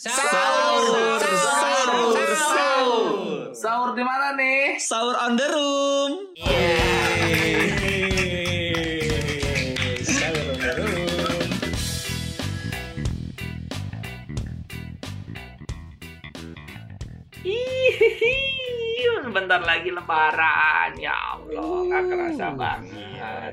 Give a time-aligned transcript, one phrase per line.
[0.00, 3.52] Sahur, sahur, sahur.
[3.52, 4.80] Sahur di mana nih?
[4.80, 6.12] Sahur on the room.
[10.00, 11.52] Sahur on the room.
[19.36, 20.96] Bentar lagi lebaran.
[20.96, 23.52] Ya Allah, nggak kerasa banget.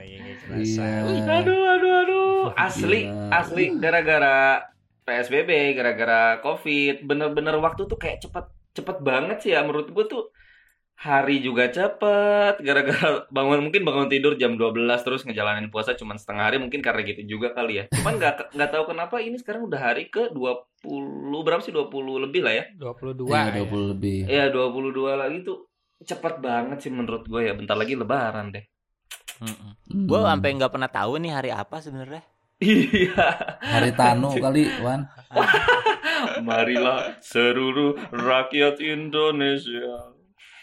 [0.64, 1.04] Iya.
[1.43, 2.55] Aduh, aduh, aduh.
[2.55, 3.36] Asli, Gila.
[3.36, 4.64] asli gara-gara
[5.08, 8.43] PSBB, gara-gara COVID, bener-bener waktu tuh kayak cepet
[8.75, 10.29] cepet banget sih ya menurut gue tuh
[10.98, 16.50] hari juga cepet gara-gara bangun mungkin bangun tidur jam 12 terus ngejalanin puasa cuman setengah
[16.50, 19.78] hari mungkin karena gitu juga kali ya cuman nggak nggak tahu kenapa ini sekarang udah
[19.82, 20.84] hari ke 20
[21.46, 23.62] berapa sih 20 lebih lah ya 22 Iya, ya.
[23.65, 24.20] 20 lebih.
[24.26, 25.57] Iya 22 lagi tuh
[26.01, 28.65] cepet banget sih menurut gue ya bentar lagi lebaran deh
[29.37, 29.71] Mm-mm.
[29.86, 30.06] Hmm.
[30.10, 32.26] Gue sampai nggak pernah tahu nih hari apa sebenarnya.
[32.61, 35.06] Iya Hari Tanu kali, Wan.
[36.42, 40.18] marilah seluruh rakyat Indonesia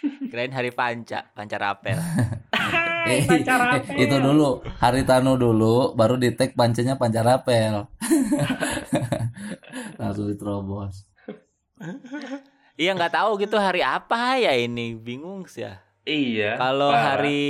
[0.04, 1.98] Kirain hari Panca, Panca Rapel.
[3.04, 7.84] Eh, eh, itu dulu, Hari Tanu dulu, baru di tag pancanya Pancarapel.
[10.00, 11.04] Langsung diterobos.
[12.80, 15.83] Iya nggak tahu gitu hari apa ya ini, bingung sih ya.
[16.04, 17.42] Iya Kalau hari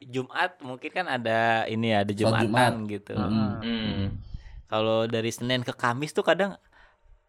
[0.00, 3.12] Jumat mungkin kan ada ini ada Sholat Jumatan gitu.
[3.16, 3.50] Mm.
[3.60, 4.06] Hmm.
[4.70, 6.54] Kalau dari Senin ke Kamis tuh kadang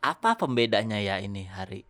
[0.02, 1.86] apa pembedanya ya ini hari?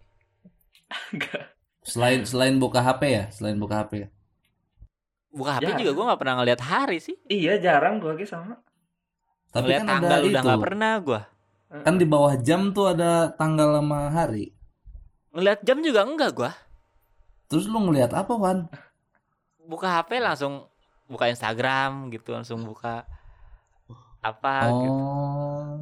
[1.82, 4.10] Selain selain buka HP ya, selain buka HP ya.
[5.32, 5.78] Buka HP Ya.
[5.80, 7.16] juga gue nggak pernah ngeliat hari sih.
[7.32, 8.60] iya jarang gue lagi sama
[9.52, 11.22] Tapi ngeliat kan tanggal ada udah nggak pernah gue.
[11.88, 14.52] Kan di bawah jam tuh ada tanggal sama hari.
[15.32, 16.52] Ngeliat jam juga enggak gue.
[17.52, 18.72] Terus lu ngeliat apa, Wan?
[19.62, 20.64] Buka HP langsung
[21.06, 23.04] buka Instagram gitu, langsung buka
[24.22, 24.94] apa gitu.
[24.94, 25.82] Oh.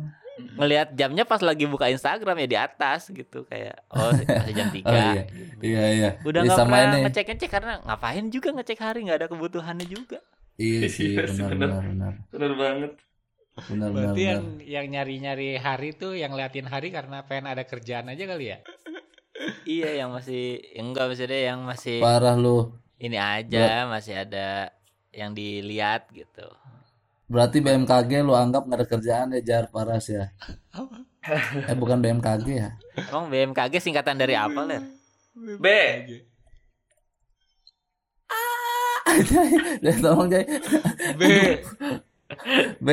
[0.55, 4.79] ngelihat jamnya pas lagi buka Instagram ya di atas gitu kayak oh masih jam 3
[4.79, 5.23] Oh iya.
[5.59, 6.09] Iya, iya.
[6.23, 7.03] udah Iya, nggak sama pernah ini.
[7.03, 10.23] ngecek ngecek karena ngapain juga ngecek hari nggak ada kebutuhannya juga
[10.55, 12.51] Iya sih, Iya sih, benar benar benar.
[12.55, 12.91] banget
[13.59, 13.91] Benar benar.
[13.91, 14.31] Berarti benar.
[14.31, 18.57] yang yang nyari-nyari hari tuh yang liatin hari karena pengen ada kerjaan aja kali ya.
[19.63, 22.75] Iya yang masih yang enggak masih ada yang masih Parah lu.
[22.99, 24.73] ini aja masih ada
[25.15, 26.47] yang dilihat gitu
[27.29, 30.33] Berarti BMKG lu anggap nggak ada kerjaan ya Jar Paras ya?
[31.69, 32.73] Eh bukan BMKG ya?
[33.13, 34.81] emang BMKG singkatan dari apa ler
[35.37, 35.65] B
[39.79, 40.45] Ya tolong Jay.
[41.17, 41.21] B
[42.81, 42.89] B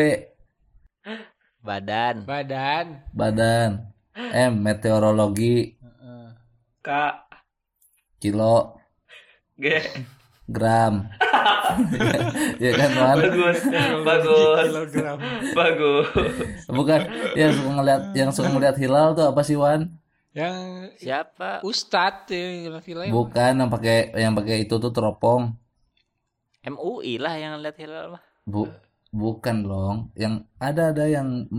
[1.60, 2.86] badan badan.
[3.12, 3.70] badan.
[4.16, 5.75] M meteorologi.
[6.86, 6.90] K
[8.22, 8.78] kilo
[9.58, 9.82] G
[10.46, 11.10] gram.
[12.62, 13.16] ya kan Wan?
[13.18, 13.58] bagus
[14.06, 15.18] bagus Kilogram.
[15.50, 16.06] bagus
[16.70, 17.00] Bukan
[17.34, 19.98] yang suka ngeliat yang suka ngeliat hilal tuh apa sih Wan?
[20.30, 20.56] Yang
[21.02, 23.10] siapa Ustadz yang filmnya.
[23.10, 25.58] Bukan yang pakai yang pakai itu tuh teropong.
[26.62, 28.70] MUI lah yang lihat hilal mah Bu
[29.10, 29.96] bukan dong.
[30.14, 31.50] Yang ada ada yang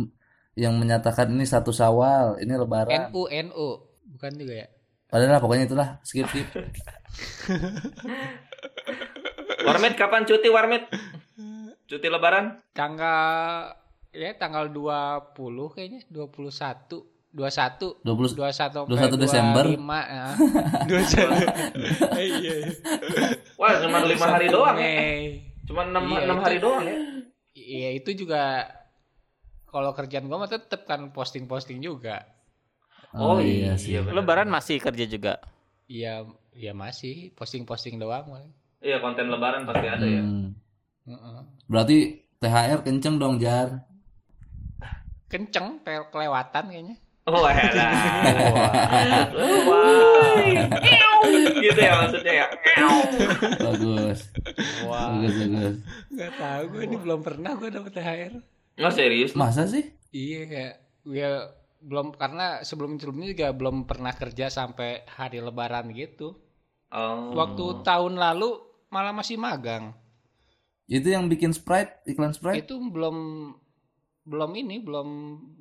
[0.56, 3.12] yang menyatakan ini satu Syawal, ini lebaran.
[3.12, 3.68] NU NU
[4.16, 4.68] bukan juga ya?
[5.08, 6.48] Padahal pokoknya itulah skip skip.
[9.64, 10.84] Warmit kapan cuti Warmit
[11.88, 13.72] cuti lebaran Tanggal
[14.12, 15.38] ya tanggal 20
[15.72, 19.64] kayaknya 21 21 20 21 sampai 21 Desember.
[19.68, 20.26] 25 ya.
[20.90, 22.18] 21.
[22.18, 22.56] iya.
[23.56, 24.92] wah cuma lima hari doang ya
[25.64, 26.98] cuma enam Iya, enam itu- hari doang ya
[27.58, 28.70] Iya itu juga
[29.68, 32.24] kalau kerjaan gua mah tetep kan posting-posting juga.
[33.14, 34.14] Oh iya sih bener.
[34.16, 35.34] lebaran masih kerja juga
[35.88, 38.28] Iya, iya masih posting-posting doang.
[38.78, 40.52] iya konten lebaran pasti ada ya Hmm.
[41.06, 41.40] Heeh.
[41.66, 41.98] Berarti
[42.38, 43.88] THR kenceng dong Jar.
[45.28, 46.96] Kenceng, kelewatan kayaknya.
[47.24, 47.56] oh elah
[49.64, 50.40] wah
[51.58, 52.48] gitu ya maksudnya ya
[53.58, 54.20] Bagus.
[54.84, 55.76] Wah, Bagus bagus.
[56.10, 58.34] nggak tahu gue ini belum pernah gue dapet THR.
[58.76, 59.92] nggak serius Masa sih?
[60.10, 61.28] Iya kayak gue
[61.80, 66.34] belum karena sebelum sebelumnya juga belum pernah kerja sampai hari Lebaran gitu.
[66.90, 67.32] oh.
[67.34, 68.50] Waktu tahun lalu
[68.90, 69.94] malah masih magang.
[70.88, 72.64] Itu yang bikin Sprite, iklan Sprite?
[72.64, 73.18] Itu belum
[74.24, 75.08] belum ini belum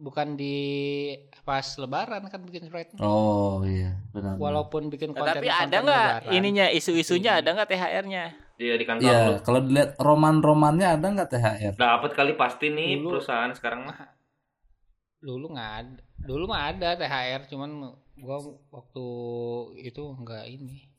[0.02, 0.54] bukan di
[1.42, 2.98] pas Lebaran kan bikin Sprite.
[2.98, 4.34] Oh iya, benar.
[4.34, 4.42] benar.
[4.42, 8.24] Walaupun bikin Nah, konten tapi ada nggak ininya isu-isunya ada nggak THR-nya
[8.56, 11.72] iya di kantor Iya, kalau dilihat roman-romannya ada nggak THR?
[11.76, 13.18] dapat kali pasti nih Dulu.
[13.18, 13.98] perusahaan sekarang mah
[15.18, 16.02] Dulu nggak ada.
[16.26, 17.70] Dulu mah ada THR cuman
[18.16, 18.36] gua
[18.70, 19.06] waktu
[19.80, 20.90] itu nggak ini.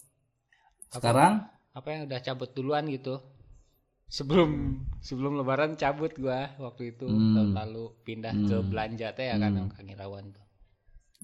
[0.88, 1.34] Apa- Sekarang
[1.72, 3.20] apa yang udah cabut duluan gitu
[4.08, 4.50] sebelum
[4.98, 7.36] sebelum lebaran cabut gua waktu itu Hmm.
[7.36, 8.68] tahun lalu pindah ke Hmm.
[8.68, 9.58] belanja teh ya kan Hmm.
[9.58, 10.46] yang Kang Irawan tuh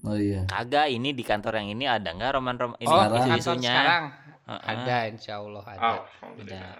[0.04, 0.44] Oh iya.
[0.44, 3.72] Kagak ini di kantor yang ini ada nggak roman-roman ini Oh, kantor isu-isunya?
[3.72, 4.04] sekarang
[4.44, 4.60] Heeh.
[4.68, 5.80] ada insya Allah ada.
[5.80, 6.76] Oh, alhamdulillah.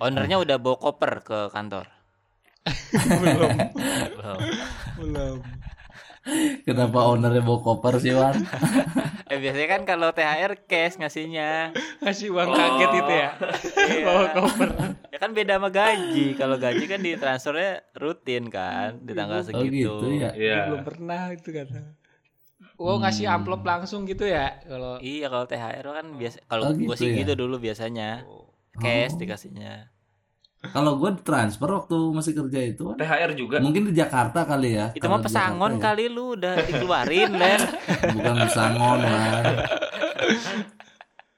[0.00, 1.86] Ownernya udah bawa koper ke kantor.
[3.20, 3.52] belum,
[4.16, 4.38] Belum.
[4.96, 5.36] belum.
[6.62, 8.34] Kenapa ownernya bawa koper sih Wan?
[9.24, 11.72] Eh biasanya kan kalau THR cash ngasihnya.
[11.98, 13.30] Kasih uang kaget itu ya.
[13.88, 14.04] Iya.
[14.06, 14.68] Bawa koper.
[15.08, 16.36] Ya kan beda sama gaji.
[16.36, 19.72] Kalau gaji kan ditransfernya rutin kan di tanggal Oh segitu.
[19.72, 20.30] gitu ya.
[20.30, 20.58] Iya.
[20.68, 21.96] Belum pernah itu kata.
[22.76, 26.84] Oh ngasih amplop langsung gitu ya kalau Iya kalau THR kan biasa kalau Oh, gue
[26.84, 27.16] gitu sih ya?
[27.24, 28.28] gitu dulu biasanya.
[28.76, 29.88] Cash dikasihnya.
[30.70, 32.86] Kalau gue transfer waktu masih kerja itu.
[32.94, 33.56] THR juga.
[33.58, 34.86] mungkin di Jakarta kali ya.
[34.90, 37.60] Itu mah di pesangon Jakarta kali lu udah dikeluarin Len.
[37.60, 37.68] ya.
[38.10, 39.44] Bukan pesangon Wan.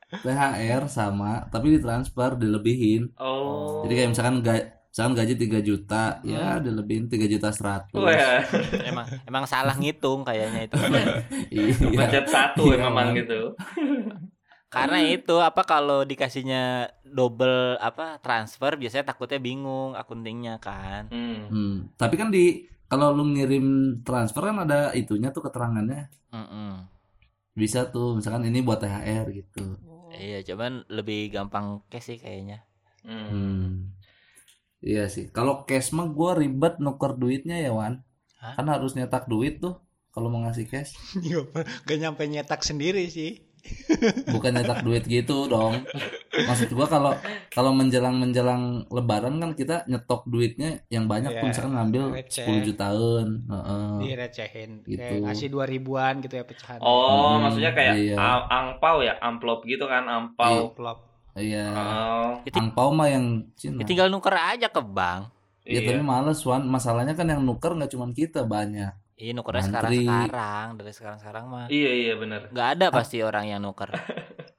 [0.06, 3.10] THR sama tapi ditransfer dilebihin.
[3.16, 3.82] Oh.
[3.82, 7.92] Jadi kayak misalkan ga- misalkan gaji 3 juta, ya dilebihin 3 juta 100.
[7.92, 8.40] Oh ya.
[8.86, 10.76] emang emang salah ngitung kayaknya itu.
[11.52, 11.74] Iya.
[11.90, 13.18] Pencet satu Iya, memang Bang.
[13.18, 13.40] gitu.
[14.66, 21.06] Karena itu apa kalau dikasihnya double apa transfer biasanya takutnya bingung akuntingnya kan.
[21.08, 21.46] Hmm.
[21.48, 21.74] Hmm.
[21.94, 26.10] Tapi kan di kalau lu ngirim transfer kan ada itunya tuh keterangannya.
[26.30, 26.86] Mm-mm.
[27.54, 29.78] Bisa tuh misalkan ini buat THR gitu.
[30.16, 32.62] Iya, cuman lebih gampang cash sih kayaknya.
[33.06, 33.26] Hmm.
[33.30, 33.66] Hmm.
[34.82, 35.30] Iya sih.
[35.30, 38.02] Kalau cash mah gua ribet nuker duitnya ya Wan.
[38.38, 38.54] Hah?
[38.54, 39.78] Kan harus nyetak duit tuh
[40.14, 40.94] kalau mau ngasih cash.
[41.86, 43.45] gak nyampe nyetak sendiri sih.
[44.28, 45.86] Bukan nyetak duit gitu dong.
[46.32, 47.12] Maksud gua kalau
[47.48, 52.44] kalau menjelang menjelang Lebaran kan kita nyetok duitnya yang banyak Iya, tuh misalkan ngambil receh.
[52.44, 53.26] 10 jutaan.
[53.46, 53.92] Heeh.
[54.02, 54.70] Direcehin.
[54.84, 55.00] Gitu.
[55.00, 56.78] Kayak ngasih dua ribuan gitu ya pecahan.
[56.80, 58.16] Oh, Hmm, maksudnya kayak iya.
[58.46, 60.70] angpau ya, amplop gitu kan, ampau.
[60.70, 60.98] Amplop.
[61.36, 61.68] Iya.
[61.72, 63.80] Oh, Itu- Angpau mah yang Cina.
[63.80, 65.28] Ya, tinggal nuker aja ke bank.
[65.66, 65.92] Ya iya.
[65.92, 66.64] tapi males Wan.
[66.64, 68.94] Masalahnya kan yang nuker nggak cuma kita banyak.
[69.16, 70.04] Iya nukernya Ngantri.
[70.04, 71.66] sekarang-sekarang dari sekarang-sekarang mah.
[71.68, 72.40] Iya, iya benar.
[72.48, 73.88] Nggak ada pasti orang yang nuker.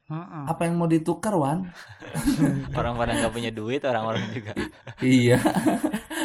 [0.08, 0.44] Heeh.
[0.46, 1.68] Apa yang mau ditukar Wan?
[2.80, 4.56] Orang pada nggak punya duit, orang-orang juga.
[5.00, 5.36] iya.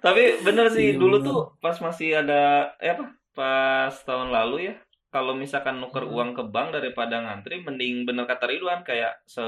[0.00, 1.28] Tapi bener sih Iya, dulu bener.
[1.28, 2.40] tuh pas masih ada
[2.76, 3.04] eh apa?
[3.30, 4.74] Pas tahun lalu ya.
[5.08, 6.14] Kalau misalkan nuker Hmm.
[6.16, 9.42] uang ke bank daripada ngantri mending bener kata Ridwan kayak se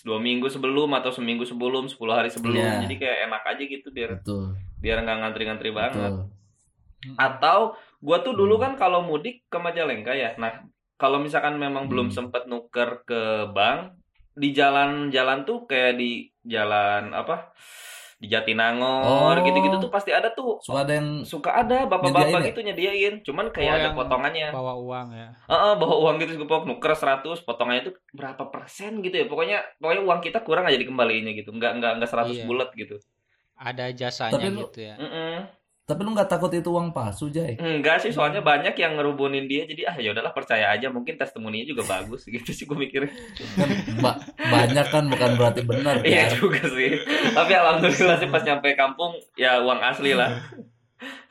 [0.00, 2.88] dua minggu sebelum atau seminggu sebelum 10 hari sebelum Iya.
[2.88, 4.56] jadi kayak enak aja gitu biar Betul.
[4.78, 6.32] biar nggak ngantri-ngantri banget Betul.
[7.14, 7.58] Atau
[7.98, 8.64] gua tuh dulu Hmm.
[8.64, 10.64] kan kalau mudik ke Majalengka ya nah
[10.94, 12.16] kalau misalkan memang belum Hmm.
[12.22, 13.98] sempet nuker ke bank
[14.32, 16.10] di jalan-jalan tuh kayak di
[16.42, 17.54] jalan apa
[18.16, 19.42] di Jatinangor Oh.
[19.42, 22.46] gitu-gitu tuh pasti ada tuh Suka ada yang suka ada bapak-bapak ya?
[22.48, 25.28] gitu nyediain cuman kayak Oh, ada potongannya Bawa uang ya.
[25.44, 30.02] Heeh, bawa uang gitu gue nuker 100 potongannya itu berapa persen gitu ya pokoknya pokoknya
[30.02, 32.44] uang kita kurang aja dikembaliinnya gitu nggak nggak nggak 100 Iya.
[32.44, 32.96] bulat gitu
[33.54, 34.94] Ada jasanya Tapi lu- gitu ya.
[34.96, 35.34] Mm-mm.
[35.84, 37.54] Tapi lu nggak takut itu uang palsu Jay?
[37.54, 41.66] enggak sih soalnya banyak yang ngerubunin dia jadi ah ya udahlah percaya aja mungkin testimoninya
[41.66, 43.12] juga bagus gitu sih gue mikirnya
[43.52, 46.36] Kan ba- banyak kan bukan berarti benar iya kan?
[46.38, 46.96] juga sih
[47.30, 50.40] tapi alhamdulillah sih pas nyampe kampung ya uang asli lah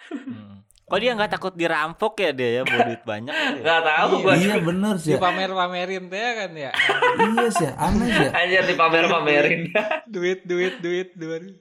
[0.06, 0.62] Hmm.
[0.84, 3.34] Kok dia nggak takut dirampok ya dia ya bawa duit banyak?
[3.34, 3.62] gitu ya?
[3.64, 5.10] nggak tahu gue Iya bener sih.
[5.10, 5.18] ya.
[5.18, 6.72] Dipamer-pamerin teh kan ya.
[7.18, 8.22] iya sih, aneh sih.
[8.22, 8.30] ya.
[8.36, 9.74] Anjir dipamer-pamerin
[10.06, 11.58] duit duit duit duit.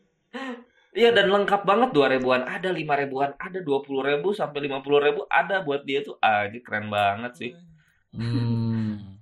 [0.93, 4.79] Iya dan lengkap banget dua ribuan ada lima ribuan ada dua puluh ribu sampai lima
[4.79, 7.53] puluh ribu ada buat dia tuh ah ini keren banget sih
[8.12, 9.17] Hmm.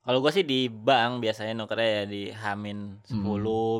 [0.00, 3.18] Kalau gue sih di bank biasanya nukernya ya di Hamin 10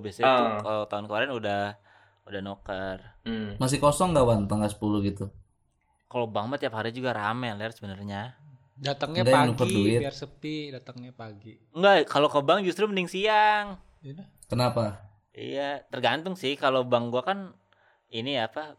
[0.02, 0.58] biasanya tuh Ah.
[0.60, 1.62] kalau tahun kemarin udah
[2.26, 2.98] udah nuker.
[3.22, 3.54] Hmm.
[3.56, 4.76] Masih kosong gak Wan tanggal 10
[5.06, 5.30] gitu?
[6.04, 8.34] Kalau bank mah tiap hari juga rame ler sebenarnya.
[8.74, 10.00] Datangnya nuker pagi duit.
[10.00, 11.54] biar sepi, datangnya pagi.
[11.70, 13.78] Enggak, kalau ke bank justru mending siang.
[14.02, 14.26] Iya.
[14.44, 15.00] Kenapa?
[15.32, 17.38] Iya, tergantung sih kalau bank gua kan
[18.08, 18.74] ini apa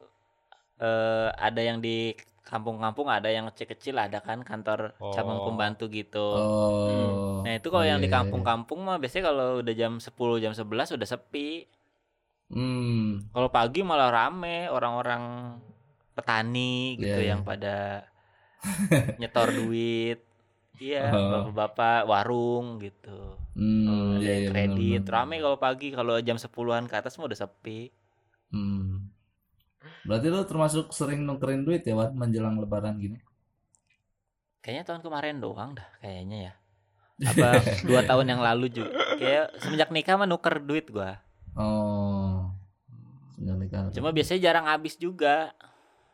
[0.79, 5.45] eh ada yang di kampung-kampung ada yang kecil-kecil ada kan kantor cabang Oh.
[5.45, 6.17] pembantu gitu.
[6.33, 7.45] Oh.
[7.45, 8.17] Nah, itu kalau Oh, yang di iya, iya.
[8.25, 11.69] kampung-kampung mah biasanya kalau udah jam 10, jam 11 udah sepi.
[12.49, 13.21] Hmm.
[13.29, 15.55] Kalau pagi malah rame orang-orang
[16.17, 17.29] petani gitu Iya, iya.
[17.37, 18.09] yang pada
[19.21, 20.19] nyetor duit.
[20.79, 21.45] Iya, Oh.
[21.53, 23.37] bapak-bapak warung gitu.
[23.59, 25.01] Hmm, iya, yang iya, kredit.
[25.03, 25.11] bener-bener.
[25.11, 27.91] Rame kalau pagi, kalau jam 10-an ke atas mah udah sepi.
[28.55, 29.11] Hmm.
[30.07, 33.19] Berarti lu termasuk sering nukerin duit ya, Wan, menjelang lebaran gini?
[34.63, 36.53] Kayaknya tahun kemarin doang dah kayaknya ya.
[37.35, 38.95] Apa dua tahun yang lalu juga.
[39.19, 41.19] Kayak semenjak nikah mah nuker duit gua.
[41.59, 42.47] Oh.
[43.35, 43.91] Sejak nikah.
[43.91, 45.51] Cuma biasanya jarang habis juga.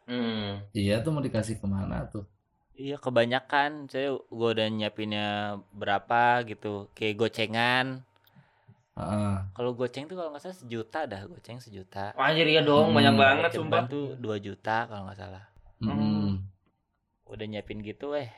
[0.10, 0.66] Hmm.
[0.74, 2.26] Iya tuh mau dikasih ke mana tuh?
[2.76, 5.28] Iya kebanyakan saya gua udah nyiapinnya
[5.72, 8.04] berapa gitu kayak gocengan
[8.96, 9.36] Heeh.
[9.52, 12.96] kalau goceng tuh kalau nggak salah sejuta dah goceng sejuta Anjir iya dong Hmm.
[12.96, 15.44] banyak banget Ceban sumpah tuh 2 juta kalau nggak salah
[15.80, 16.44] Hmm.
[17.26, 18.32] udah nyiapin gitu eh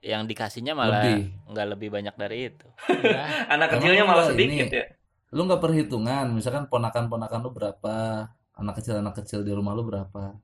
[0.00, 1.50] yang dikasihnya malah Lebih.
[1.50, 2.66] nggak lebih banyak dari itu
[3.02, 3.22] Ya.
[3.54, 4.74] Anak Emang kecilnya malah sedikit ini.
[4.74, 4.86] ya.
[5.34, 7.94] Lu nggak perhitungan, misalkan ponakan-ponakan lu berapa,
[8.54, 10.38] anak kecil anak kecil di rumah lu berapa?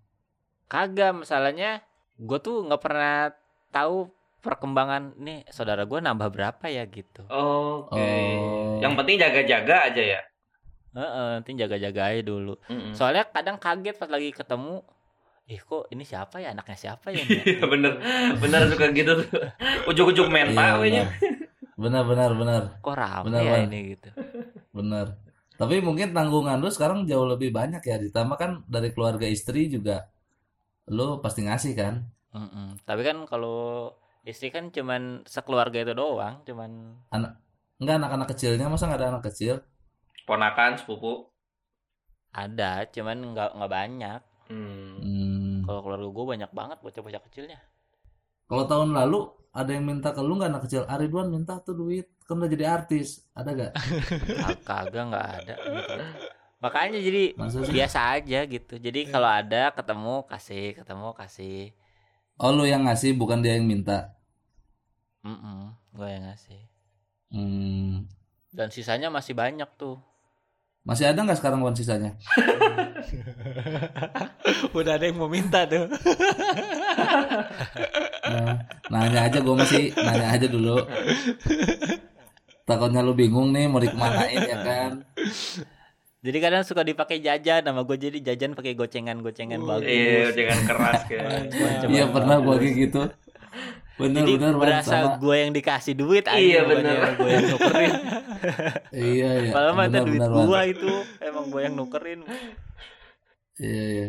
[0.67, 1.83] kagak masalahnya
[2.17, 3.31] gue tuh nggak pernah
[3.71, 4.11] tahu
[4.41, 7.97] perkembangan nih saudara gue nambah berapa ya gitu Oke.
[7.97, 8.81] Oh.
[8.81, 10.21] Yang penting jaga-jaga aja ya.
[10.91, 12.93] Heeh, nanti jaga-jaga aja dulu Mm-mm.
[12.99, 14.83] soalnya kadang kaget pas lagi ketemu
[15.51, 17.93] ih kok ini siapa ya anaknya siapa ya ini?" Iya bener,
[18.39, 19.29] bener suka gitu tuh.
[19.91, 21.07] Ujuk-ujuk main Iya, benar.
[21.81, 24.09] Benar, benar, benar, kok rame Benar, ya ini gitu
[24.77, 25.17] benar.
[25.57, 30.09] Tapi mungkin tanggungan lu sekarang jauh lebih banyak ya, ditambah kan dari keluarga istri juga
[30.89, 32.05] lu pasti ngasih kan?
[32.31, 32.79] Mm-mm.
[32.87, 33.91] tapi kan kalau
[34.23, 36.71] istri kan cuman sekeluarga itu doang cuman
[37.81, 39.55] Enggak anak-anak kecilnya, masa nggak ada anak kecil?
[40.29, 41.13] Ponakan, sepupu.
[42.45, 44.21] ada cuman nggak nggak banyak
[44.51, 44.99] Hmm.
[44.99, 45.63] Hmm.
[45.63, 47.59] kalau keluarga gue banyak banget bocah-bocah kecilnya
[48.51, 50.83] Kalau tahun lalu ada yang minta ke lu nggak anak kecil?
[50.91, 53.73] Aridwan minta tuh duit, kan udah jadi artis, ada gak?
[54.47, 55.95] Ah, kagak nggak ada gitu.
[56.61, 57.73] makanya jadi sih?
[57.73, 61.57] biasa aja gitu jadi kalau ada ketemu kasih ketemu kasih
[62.41, 64.17] Oh lu yang ngasih, bukan dia yang minta.
[65.21, 66.61] Mm gue yang ngasih
[67.31, 68.11] Hmm.
[68.51, 69.95] dan sisanya masih banyak tuh
[70.83, 72.17] Masih ada nggak sekarang wan sisanya?
[74.79, 75.87] Udah ada yang mau minta tuh.
[78.31, 78.55] Nah,
[78.87, 80.79] nanya aja gue masih nanya aja dulu.
[82.63, 84.91] Takutnya lu bingung nih mau dikemanain ya kan?
[86.21, 91.01] Jadi kadang suka dipakai jajan nama gue jadi jajan pakai gocengan-gocengan bagus Iya, jangan keras
[91.09, 91.25] kayak.
[91.25, 91.89] Macam-macam.
[91.89, 93.01] Iya pernah gue kayak gitu.
[93.97, 95.17] Bener jadi bener berasa sama.
[95.17, 96.97] gue yang dikasih duit aja Iya, bener.
[97.15, 97.93] gue yang nukerin
[99.13, 99.51] Iya iya.
[99.51, 102.21] Padahal mah duit gue itu emang gue yang nukerin
[103.57, 104.09] Iya iya.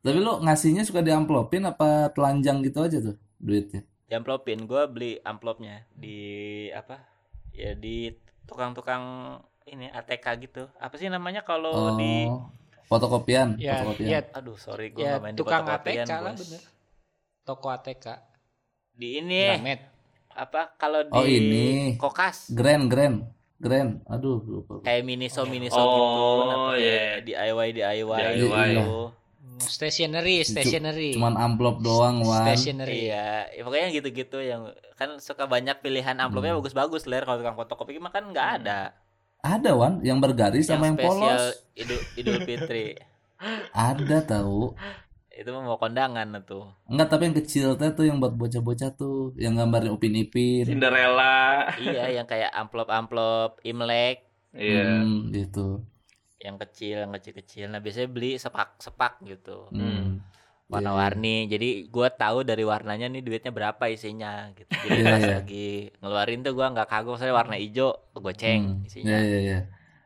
[0.00, 3.84] Tapi lu ngasihnya suka diamplopin apa telanjang gitu aja tuh duitnya?
[4.10, 6.20] amplopin gue beli amplopnya di
[6.68, 7.00] apa
[7.50, 8.12] ya di
[8.44, 9.00] tukang-tukang
[9.64, 12.26] ini ATK gitu apa sih namanya kalau Oh, di
[12.84, 14.08] fotokopian, Ya, fotokopian.
[14.08, 16.60] ya, aduh sorry gue ya main di tukang fotokopian, ATK lah bener.
[17.42, 18.06] Toko ATK.
[18.92, 19.80] di ini Gramet.
[20.30, 21.96] apa kalau di Oh, ini.
[21.96, 23.24] kokas Grand grand
[23.56, 24.02] grand.
[24.06, 24.82] Aduh lupa.
[24.82, 26.02] kayak miniso miniso Oh, gitu
[26.42, 27.00] pakai iya.
[27.20, 28.68] DIY DIY, DIY.
[28.74, 29.14] gitu.
[29.60, 31.14] Stationery, stationery.
[31.14, 32.42] Cuman amplop doang wan.
[32.44, 33.06] stationery.
[33.06, 36.60] Iya, ya, pokoknya gitu-gitu yang kan suka banyak pilihan amplopnya Hmm.
[36.60, 38.90] bagus-bagus ler kalau tukang fotokopi mah kan nggak ada.
[39.42, 41.42] Ada wan yang bergaris sama yang spesial polos.
[41.74, 42.94] Idul, Idul Fitri.
[43.74, 44.70] Ada tahu.
[45.34, 46.70] Itu mah mau kondangan tuh.
[46.86, 50.62] Enggak tapi yang kecil tuh yang buat bocah-bocah tuh yang gambarnya Upin Ipin.
[50.62, 51.66] Cinderella.
[51.74, 55.00] iya, yang kayak amplop-amplop Imlek Iya.
[55.02, 55.80] Hmm, gitu.
[56.42, 57.70] yang kecil, yang kecil-kecil.
[57.70, 59.70] Nah, biasanya beli sepak-sepak gitu.
[59.70, 60.18] Hmm.
[60.72, 61.46] Warna-warni.
[61.46, 64.72] Jadi gua tahu dari warnanya nih duitnya berapa isinya gitu.
[64.72, 65.34] Jadi Iya, pas iya.
[65.36, 68.86] lagi ngeluarin tuh gua nggak kagok saya warna hijau, goceng Hmm.
[68.86, 69.08] isinya.
[69.10, 69.58] Iya iya iya.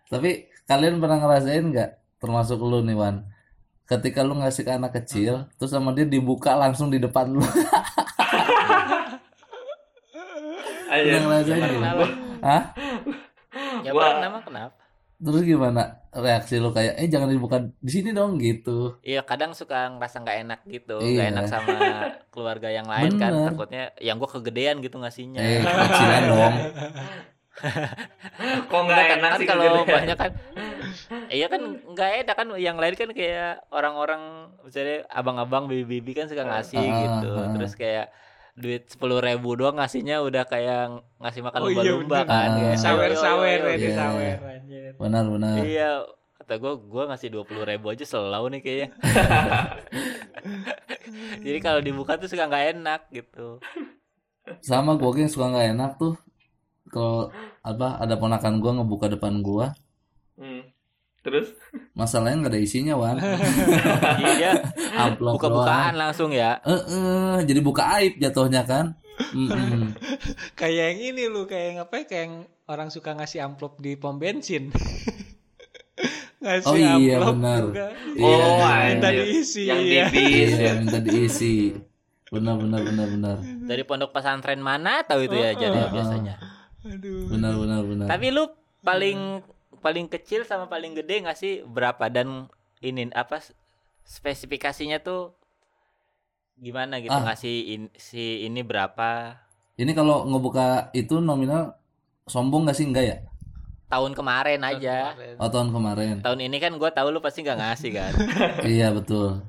[0.06, 0.30] Tapi
[0.64, 3.16] kalian pernah ngerasain nggak termasuk lu nih Wan?
[3.87, 7.42] Ketika lu ngasih ke anak kecil, terus sama dia dibuka langsung di depan lu.
[10.87, 11.02] Ayo.
[11.04, 12.04] Pernah ngerasain kenapa?
[12.40, 12.62] Hah?
[13.82, 14.82] Ya Gua- pernah emang kenapa?
[15.16, 19.00] Terus gimana reaksi lu kayak eh jangan dibuka di sini dong gitu.
[19.00, 21.12] Iya kadang suka ngerasa nggak enak gitu, Iya.
[21.12, 21.76] nggak enak sama
[22.32, 23.49] keluarga yang lain kan, Bener.
[23.49, 25.40] takutnya yang gua kegedean gitu ngasihnya.
[25.40, 26.54] Eh kecilan dong.
[28.68, 29.88] Kok nggak Enggak kan, enak kan sih kalau kegedean?
[29.96, 30.32] banyak kan
[31.28, 34.23] iya kan nggak enak kan yang lain kan kayak orang-orang
[34.61, 37.49] misalnya abang-abang bibi-bibi kan suka ngasih Ah, gitu ah.
[37.52, 38.12] terus kayak
[38.57, 42.43] duit sepuluh ribu doang ngasihnya udah kayak ngasih makan Oh iya, lumba-lumba kan Ah.
[42.57, 43.79] kayak Sawer-sawer ayo, ayo, ya.
[43.79, 43.95] Iya.
[43.95, 44.91] sawer anjir.
[44.97, 45.55] Benar benar.
[45.61, 45.89] iya
[46.37, 48.89] kata gue gue ngasih dua puluh ribu aja selalu nih kayaknya
[51.43, 53.57] jadi kalau dibuka tuh suka nggak enak gitu
[54.61, 56.13] Sama gua yang suka nggak enak tuh
[56.87, 57.29] kalau
[57.61, 59.75] apa ada ponakan gua ngebuka depan gua Hmm.
[61.26, 61.50] Terus?
[61.92, 63.18] masalahnya nggak ada isinya wan
[64.30, 64.62] iya
[65.02, 66.62] amplop buka-bukaan langsung ya.
[66.62, 68.95] Eh, eh, jadi buka aib jatuhnya kan
[69.33, 69.97] Mm-mm.
[70.61, 72.35] Kayak yang ini lu kayak yang apa ya, kayak yang
[72.66, 74.68] orang suka ngasih amplop di pom bensin.
[76.38, 77.62] ngasih Oh iya, amplop benar.
[77.64, 77.87] juga.
[78.12, 79.25] Iya, oh, iya, minta anjir.
[79.25, 80.04] diisi, Yang iya.
[80.06, 80.73] tipis iya ya.
[80.76, 81.54] minta diisi
[82.26, 86.35] benar benar benar benar dari pondok pesantren mana tahu itu ya jadi biasanya
[86.85, 87.30] Aduh.
[87.30, 88.45] benar benar benar Tapi lu
[88.83, 89.47] paling
[89.78, 91.62] paling kecil sama paling gede nggak sih?
[91.62, 92.09] Berapa?
[92.11, 92.49] Dan
[92.80, 93.40] ini apa
[94.02, 95.35] spesifikasinya tuh
[96.56, 97.12] gimana gitu?
[97.12, 97.33] Ah.
[97.33, 99.37] ngasih in- si ini berapa?
[99.76, 101.76] Ini kalau ngebuka itu nominal
[102.25, 102.87] sombong nggak sih?
[102.88, 103.16] Enggak ya?
[103.87, 105.14] Tahun kemarin aja.
[105.14, 105.35] Kemarin.
[105.38, 106.14] oh tahun kemarin.
[106.25, 108.12] Tahun ini kan gua tahu lu pasti nggak ngasih kan?
[108.66, 109.47] Iya betul.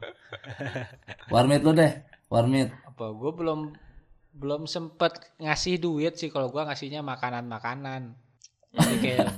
[1.34, 1.92] Warmit lu deh
[2.30, 2.70] warmit.
[2.86, 3.74] Apa gue belum
[4.38, 6.30] belum sempet ngasih duit sih.
[6.30, 8.14] Kalau gua ngasihnya makanan makanan
[8.98, 9.28] kayak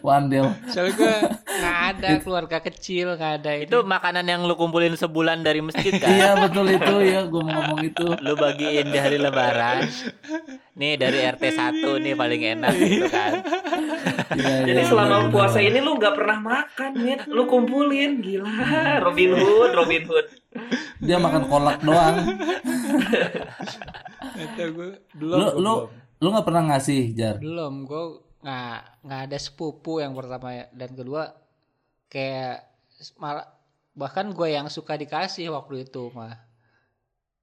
[0.00, 0.48] Wandel.
[0.66, 1.14] soalnya gue
[1.52, 6.08] nggak ada keluarga kecil nggak ada itu makanan yang lu kumpulin sebulan dari masjid kan
[6.08, 8.06] Iya betul itu ya, gue mau ngomong itu.
[8.16, 9.84] lu bagiin di hari lebaran
[10.72, 13.32] nih dari RT 1 nih paling enak gitu kan
[14.30, 15.68] Iya, Jadi iya, selama benar, puasa benar.
[15.68, 17.20] ini lu nggak pernah makan, Mit.
[17.26, 18.46] Lu kumpulin, gila.
[19.00, 20.26] Robin Hood, Robin Hood.
[20.98, 22.14] dia makan kolak doang.
[24.30, 25.78] Kata gue belum Lu gua lu belum.
[26.16, 27.36] lu nggak pernah ngasih jar.
[27.38, 28.04] belum gue
[28.40, 31.36] nggak nggak ada sepupu yang pertama dan kedua
[32.08, 32.64] kayak
[33.16, 33.46] malah
[33.92, 36.48] bahkan gue yang suka dikasih waktu itu mah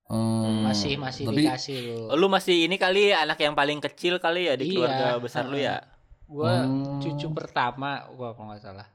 [0.07, 4.47] Hmm, masih masih tapi dikasih lu lu masih ini kali anak yang paling kecil kali
[4.47, 5.83] ya di Iya, keluarga besar lu ya
[6.31, 7.03] gue Hmm.
[7.03, 8.87] cucu pertama gue kalau nggak salah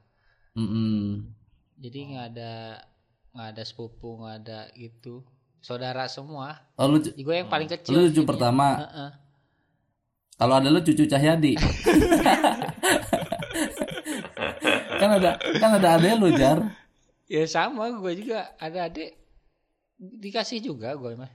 [0.57, 1.21] mm-mm.
[1.77, 2.53] jadi nggak ada
[3.29, 5.21] nggak ada sepupu nggak ada gitu
[5.61, 8.29] saudara semua Oh, lu gue yang paling kecil lu cucu jadinya.
[8.33, 8.67] pertama.
[8.81, 9.09] Heeh.
[10.33, 11.53] Kalau ada lu cucu Cahyadi.
[14.99, 16.57] kan ada kan ada adek lu jar.
[17.25, 19.09] ya sama gue juga ada adik
[19.97, 21.31] dikasih juga gue mah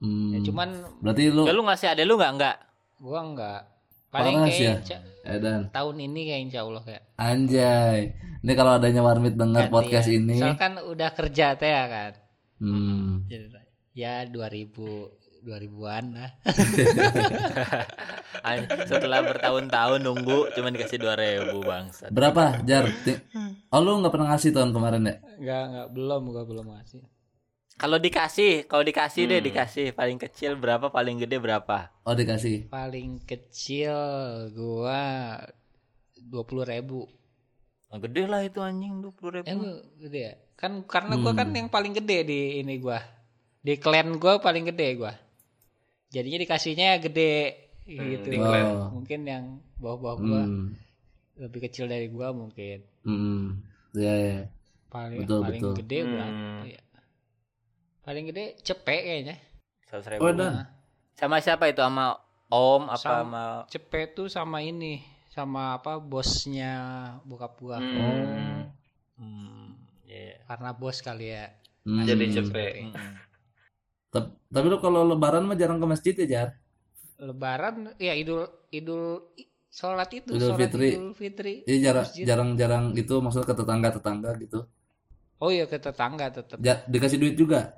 [0.00, 0.68] Hmm, ya, cuman
[1.04, 2.56] berarti lu Ya, lu ngasih ade lu nggak nggak
[2.98, 3.60] gue nggak
[4.08, 4.98] paling Parah kayak sih ya.
[5.28, 5.68] Edan.
[5.68, 7.98] tahun ini kayak insya Allah kayak Anjay.
[8.40, 10.16] Ini kalau adanya Warmit dengar podcast ya.
[10.16, 10.40] ini.
[10.40, 12.12] Soalnya kan udah kerja teh ya kan
[12.56, 13.28] Hmm.
[13.28, 13.60] Jadi,
[13.92, 16.30] ya 2000 2000-an lah
[18.86, 22.88] setelah bertahun-tahun nunggu cuma dikasih dua ribu bangsa Berapa, Jar?
[23.04, 23.20] Ti-
[23.70, 25.14] Oh, lu nggak pernah ngasih tahun kemarin ya?
[25.38, 27.02] nggak nggak belum gue belum ngasih.
[27.78, 29.46] Kalau dikasih kalau dikasih deh Hmm.
[29.46, 29.86] dikasih.
[29.94, 31.88] Paling kecil berapa paling gede berapa?
[32.04, 32.68] Oh, dikasih.
[32.68, 33.94] paling kecil
[34.52, 35.38] gua
[36.20, 37.08] dua puluh ribu.
[37.88, 39.48] Nah, gede lah itu anjing dua puluh ribu.
[39.48, 39.56] Eh
[39.96, 40.34] gede ya?
[40.58, 41.56] Kan karena gua kan Hmm.
[41.56, 43.00] yang paling gede di ini gua.
[43.62, 45.14] Di klan gua paling gede gua
[46.10, 47.34] jadinya dikasihnya gede
[47.86, 48.64] gitu di klan.
[48.64, 48.88] Oh.
[48.92, 49.44] mungkin yang
[49.76, 50.74] bawah-bawah gua Hmm.
[51.36, 53.62] lebih kecil dari gua mungkin Hmm.
[53.92, 54.38] Ya, ya.
[54.86, 55.72] paling Betul, paling betul.
[55.76, 56.10] gede Hmm.
[56.10, 56.34] berapa
[56.68, 56.82] ya
[58.00, 59.36] paling gede cepet kayaknya
[60.08, 60.66] ribu Oh, Dan.
[61.12, 62.14] sama siapa itu sama
[62.48, 66.74] om apa Sama- sama cepet tuh sama ini sama apa bosnya
[67.22, 68.66] bokap gua Hmm.
[69.16, 69.66] hmm,
[70.04, 70.42] iya.
[70.44, 72.04] karena bos kali ya Hmm.
[72.04, 72.72] Jadi cepet.
[72.84, 73.29] Mm-mm.
[74.10, 76.48] Tap- Tapi lu kalau lebaran mah jarang ke masjid ya, Jar?
[77.16, 79.30] Lebaran ya idul idul
[79.68, 80.88] sholat itu Idul sholat Fitri.
[80.90, 82.24] idul fitri Iya, jarang Masjid.
[82.24, 84.60] jarang-jarang gitu maksudnya ke tetangga-tetangga gitu.
[85.36, 87.76] oh iya ke tetangga tetap Ja- dikasih duit juga.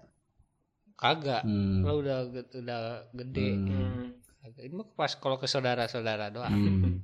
[0.95, 1.83] kagak Hmm.
[1.83, 2.81] lo udah udah
[3.13, 3.67] gede Hmm.
[3.67, 4.07] Hmm.
[4.41, 4.63] Kagak.
[4.63, 6.95] ini mah pas kalau ke saudara saudara doang Hmm.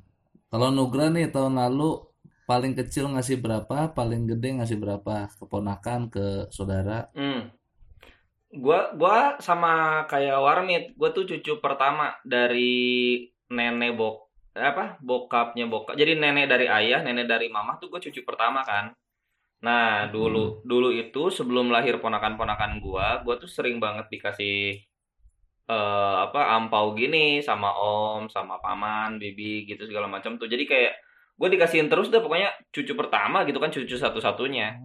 [0.49, 2.01] Kalau Nugra nih tahun lalu
[2.45, 5.29] paling kecil ngasih berapa, paling gede ngasih berapa?
[5.37, 7.13] Keponakan ke saudara.
[7.13, 7.53] Hmm.
[8.49, 13.21] Gua gua sama kayak Warmit, gua tuh cucu pertama dari
[13.53, 15.95] nenek bok apa bokapnya bokap.
[15.95, 18.91] Jadi nenek dari ayah, nenek dari mama tuh gue cucu pertama kan.
[19.63, 24.83] Nah, dulu dulu itu sebelum lahir ponakan-ponakan gua, gua tuh sering banget dikasih
[25.69, 30.49] eh apa ampau gini sama om, sama paman, bibi gitu segala macam tuh.
[30.49, 30.93] Jadi kayak
[31.39, 34.81] gue dikasihin terus deh pokoknya cucu pertama gitu kan cucu satu-satunya.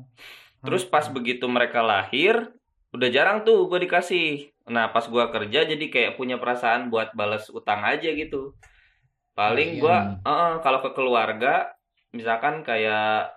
[0.63, 2.51] Terus pas begitu mereka lahir,
[2.93, 4.53] udah jarang tuh gue dikasih.
[4.69, 8.53] Nah pas gue kerja jadi kayak punya perasaan buat balas utang aja gitu.
[9.33, 9.97] Paling gue
[10.61, 11.73] kalau ke keluarga,
[12.13, 13.33] misalkan kayak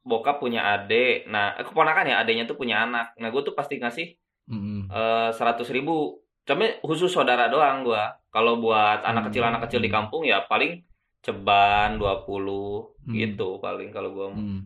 [0.00, 3.12] bokap punya adik, nah eh, keponakan ya adiknya tuh punya anak.
[3.20, 4.16] Nah gue tuh pasti ngasih
[4.48, 4.88] Mm-mm.
[5.32, 6.20] seratus ribu.
[6.44, 8.02] Cuma khusus saudara doang gue.
[8.28, 9.28] Kalau buat anak Hmm.
[9.30, 10.80] kecil anak kecil di kampung ya paling
[11.20, 13.14] ceban 20 Hmm.
[13.14, 14.26] gitu paling kalau gue.
[14.32, 14.60] Hmm.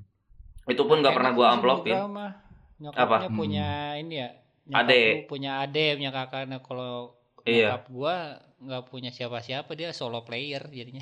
[0.67, 1.95] Itu pun nggak pernah gue amplopin.
[2.07, 2.33] mah.
[2.79, 3.33] Nyokapnya Apa?
[3.33, 4.29] punya ini ya
[4.71, 5.25] Ade.
[5.25, 7.73] punya ade punya kakak nah kalau Iya.
[7.73, 8.17] nyokap gua
[8.59, 11.01] nggak punya siapa-siapa dia solo player jadinya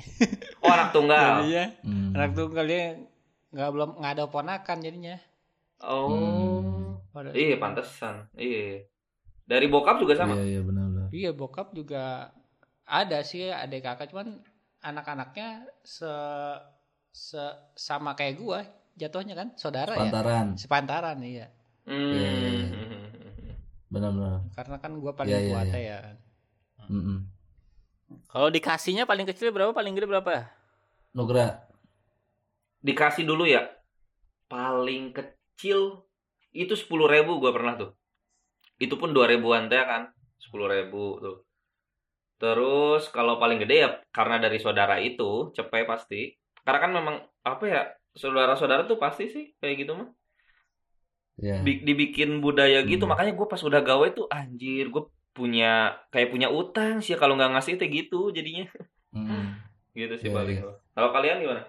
[0.59, 1.41] Oh anak tunggal.
[1.45, 1.75] Iya.
[1.81, 2.13] Hmm.
[2.13, 2.95] anak tunggal dia
[3.49, 5.15] nggak belum nggak ada ponakan jadinya
[5.77, 6.09] Oh.
[6.09, 6.97] Hmm.
[7.09, 8.25] Pada- Iya, pantesan.
[8.33, 8.85] Iya.
[9.43, 10.33] Dari bokap juga sama.
[10.33, 11.07] Iya, iya benar-benar.
[11.09, 12.33] Iya bokap juga
[12.83, 14.41] ada sih adik kakak cuman
[14.79, 15.49] anak-anaknya
[15.81, 16.07] se,
[17.09, 17.41] se
[17.73, 18.61] sama kayak gua
[18.95, 20.47] jatuhnya kan saudara ya Pantaran.
[20.55, 21.51] sepantaran iya
[21.87, 22.11] Hmm.
[22.11, 22.51] Iya, iya,
[23.47, 23.55] iya.
[23.87, 24.43] Benar-benar.
[24.51, 25.71] karena kan gua paling iya, tua iya.
[25.71, 26.15] teh ya kan.
[26.87, 27.19] Mm-mm.
[28.31, 30.47] kalau dikasihnya paling kecil berapa paling gede berapa
[31.17, 31.65] Nugra.
[32.85, 33.65] Dikasih dulu ya.
[34.45, 36.05] Paling kecil
[36.53, 37.91] itu sepuluh ribu gue pernah tuh.
[38.77, 40.13] Itu pun dua ribuan teh kan.
[40.37, 41.41] Sepuluh ribu tuh.
[42.37, 46.37] Terus kalau paling gede ya karena dari saudara itu cepet pasti.
[46.61, 47.81] Karena kan memang apa ya
[48.13, 50.13] saudara-saudara tuh pasti sih kayak gitu mah.
[51.37, 51.61] Ya.
[51.61, 53.13] Bi- dibikin budaya gitu Hmm.
[53.13, 57.53] makanya gue pas udah gawe tuh anjir gue punya kayak punya utang sih kalau nggak
[57.53, 58.65] ngasih teh gitu jadinya
[59.13, 59.53] Hmm.
[59.93, 60.73] gitu sih Iya, paling iya.
[60.91, 61.63] kalau kalian gimana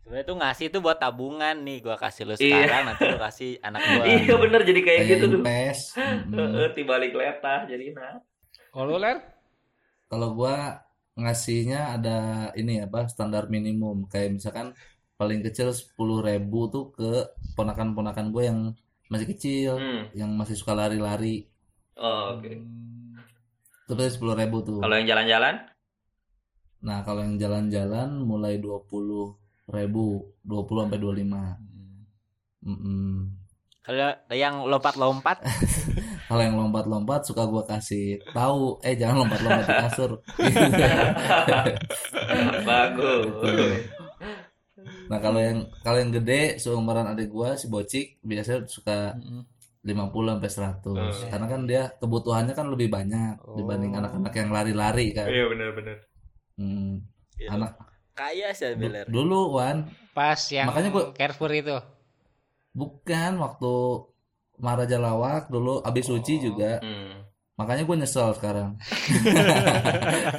[0.00, 2.40] Sebenarnya tuh ngasih tuh buat tabungan nih, gua kasih lu Iya.
[2.40, 4.04] sekarang nanti lu kasih anak gua.
[4.16, 5.40] iya bener jadi kayak Kayak gitu tuh.
[6.34, 8.16] Heeh, dibalik letah jadi nah
[8.68, 9.16] Kalau lu, ler
[10.06, 10.80] Kalau gua
[11.14, 12.16] ngasihnya ada
[12.52, 14.72] ini apa standar minimum kayak misalkan
[15.14, 17.10] paling kecil 10.000 ribu tuh ke
[17.52, 18.60] ponakan-ponakan gue yang
[19.10, 20.02] masih kecil, Hmm.
[20.14, 21.50] yang masih suka lari-lari.
[21.94, 22.48] oh, oke
[23.84, 24.78] Itu berarti 10.000 ribu tuh.
[24.78, 25.54] kalau yang jalan-jalan
[26.80, 29.36] Nah, kalau yang jalan-jalan mulai 20
[29.68, 31.60] ribu, 20 sampai 25.
[32.62, 33.36] Mm-mm.
[33.80, 35.44] Kalau yang lompat-lompat,
[36.30, 40.10] Kalau yang lompat-lompat suka gua kasih tahu, eh jangan lompat-lompat di kasur.
[42.62, 43.66] bagus Gitu.
[45.10, 49.18] Nah, kalau yang kalau yang gede seumuran adik gua si Bocik biasanya suka
[49.82, 49.90] 50
[50.30, 50.86] sampai 100.
[50.86, 51.10] Hmm.
[51.26, 53.98] Karena kan dia kebutuhannya kan lebih banyak dibanding Oh.
[53.98, 55.26] anak-anak yang lari-lari kan.
[55.26, 55.98] iya bener-bener
[56.54, 57.02] Hmm.
[57.42, 57.74] Anak
[58.12, 59.08] kaya sih Beler.
[59.08, 61.74] dulu Wan, pas yang Makanya gua- Carrefour itu.
[62.70, 63.72] bukan waktu
[64.60, 66.20] Maraja Lawak dulu abis Oh.
[66.20, 66.78] juga.
[66.78, 67.24] Hmm.
[67.56, 68.76] Makanya gue nyesel sekarang.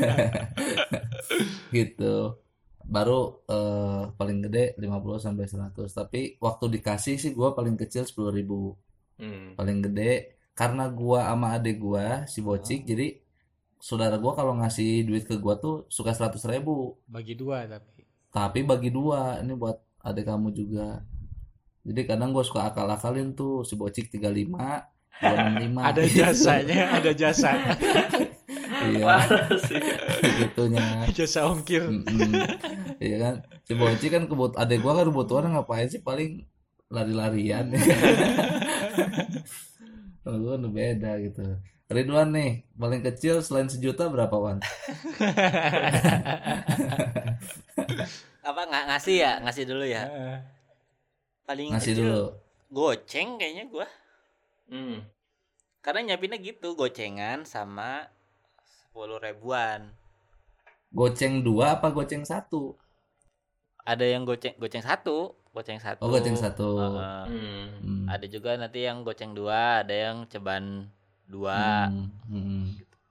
[1.71, 2.37] gitu.
[2.85, 5.73] Baru eh, paling gede 50 sampai 100.
[5.91, 8.75] Tapi waktu dikasih sih gua paling kecil 10.000 ribu.
[9.21, 9.53] Hmm.
[9.57, 13.17] Paling gede karena gua sama adik gua si Bocik jadi
[13.81, 16.97] saudara gua kalau ngasih duit ke gua tuh suka 100.000 ribu.
[17.09, 18.03] Bagi dua tapi.
[18.31, 21.01] Tapi bagi dua ini buat adik kamu juga.
[21.81, 24.91] Jadi kadang gua suka akal-akalin tuh si Bocik 35
[25.21, 26.17] 265 Ada gitu.
[26.17, 27.51] jasanya, ada jasa.
[28.81, 29.13] Iya.
[29.61, 29.77] Sih.
[30.41, 31.85] gitunya jasa ongkir.
[32.97, 36.43] Iya kan si Boci kan kebut adek gua kan kebutuhan ngapain sih paling
[36.91, 37.71] lari-larian
[40.27, 41.39] kalau gua udah beda gitu
[41.87, 44.59] Ridwan nih paling kecil selain sejuta berapa wan
[48.41, 49.37] Apa nggak ngasih ya?
[49.45, 50.09] Ngasih dulu ya.
[50.09, 50.41] Heeh.
[51.45, 52.33] Paling ngasih kecil dulu
[52.73, 53.85] goceng kayaknya gua.
[54.71, 55.03] Hmm.
[55.83, 58.09] Karena nyiapinnya gitu, gocengan sama
[58.91, 59.95] 10 ribuan.
[60.91, 62.75] goceng dua apa goceng satu
[63.81, 66.03] Ada yang goceng goceng satu, goceng satu.
[66.03, 67.23] oh goceng satu Heeh.
[67.79, 68.05] Hmm.
[68.05, 70.91] Ada juga nanti yang goceng dua, ada yang ceban
[71.25, 71.87] dua.
[71.87, 72.11] Hmm.
[72.27, 72.63] Hmm.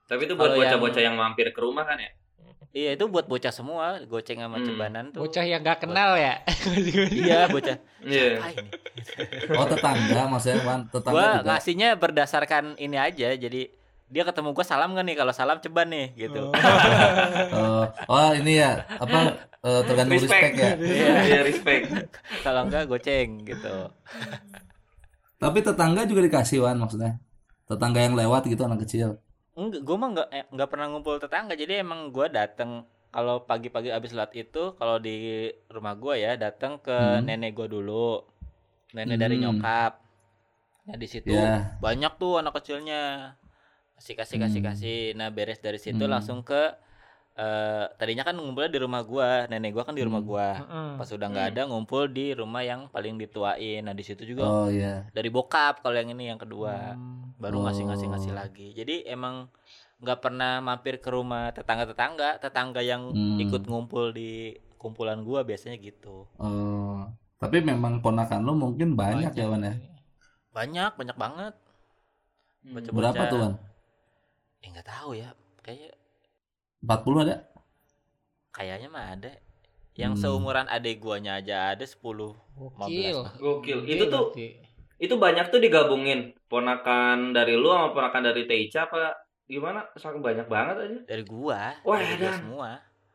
[0.05, 2.13] Tapi itu buat Kalau yang- bocah-bocah yang mampir ke rumah kan ya?
[2.71, 4.67] Iya itu buat bocah semua, goceng sama Hmm.
[4.69, 5.25] cebanan tuh.
[5.25, 6.39] Bocah yang gak kenal ya.
[7.27, 7.77] Iya bocah.
[8.05, 8.39] Iya.
[8.39, 8.63] Ini?
[9.51, 13.73] oh tetangga maksudnya tetangga Gua juga ngasihnya berdasarkan ini aja, jadi
[14.11, 16.51] dia ketemu gua salam kan nih, kalau salam ceban nih gitu.
[17.57, 19.19] oh, oh ini ya apa
[19.63, 21.85] eh, tergantung respect, ya Iya, iya, respect.
[22.43, 23.75] kalau enggak goceng gitu.
[25.39, 27.17] tapi tetangga juga dikasih wan maksudnya
[27.65, 29.17] tetangga yang lewat gitu anak kecil
[29.51, 31.53] Enggak, gua mah enggak eh, enggak pernah ngumpul tetangga.
[31.53, 36.79] Jadi emang gua datang kalau pagi-pagi abis lat itu kalau di rumah gua ya datang
[36.79, 37.27] ke Hmm.
[37.27, 38.25] nenek gua dulu.
[38.95, 39.59] Nenek dari Hmm.
[39.59, 39.93] nyokap.
[40.87, 41.77] Nah, di situ Ya.
[41.79, 43.37] banyak tuh anak kecilnya.
[44.01, 44.69] Kasih kasih kasih Hmm.
[44.73, 45.01] kasih.
[45.13, 46.09] Nah, beres dari situ Hmm.
[46.11, 46.73] langsung ke
[47.33, 49.45] eh tadinya kan ngumpulnya di rumah gua.
[49.47, 50.27] Nenek gua kan di rumah Hmm.
[50.27, 50.49] gua.
[50.57, 50.91] Heeh.
[50.97, 51.53] Pas udah nggak Hmm.
[51.55, 53.81] ada ngumpul di rumah yang paling dituain.
[53.83, 56.97] Nah, di situ juga oh ya dari bokap kalau yang ini yang kedua.
[56.97, 57.37] Hmm.
[57.37, 58.37] Baru ngasih-ngasih ngasih Oh.
[58.37, 58.69] lagi.
[58.73, 59.49] Jadi emang
[59.99, 63.37] nggak pernah mampir ke rumah tetangga-tetangga, tetangga yang Hmm.
[63.39, 66.25] ikut ngumpul di kumpulan gua biasanya gitu.
[66.37, 67.05] Oh,
[67.37, 69.77] tapi memang ponakan lu mungkin banyak, ya Wan ya.
[70.51, 71.55] Banyak, banyak banget.
[72.61, 72.75] Hmm.
[72.75, 73.29] Baca- Berapa Bocah.
[73.29, 73.53] tuh Wan?
[74.61, 75.33] Eh nggak tahu ya.
[75.61, 75.95] Kayak
[76.81, 77.37] 40 ada?
[78.51, 79.31] kayaknya mah ada.
[79.95, 80.23] Yang Hmm.
[80.23, 82.35] seumuran adek guanya aja ada 10.
[82.51, 83.15] Gokil.
[83.15, 83.79] 15 Gokil.
[83.87, 84.35] Itu tuh
[85.01, 89.15] itu banyak tuh digabungin ponakan dari lu sama ponakan dari Teica apa
[89.47, 89.87] gimana?
[89.95, 90.99] Sangat banyak banget aja.
[91.07, 91.73] dari gua.
[91.83, 92.71] Wah, dari gua semua.